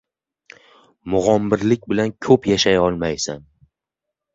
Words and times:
•Mug‘ombirlik 1.15 1.87
bilan 1.95 2.17
ko‘p 2.31 2.53
yashay 2.57 2.85
olmaysan. 2.89 3.51